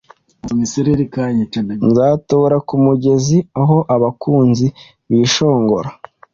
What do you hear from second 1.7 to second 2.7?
Nzatobora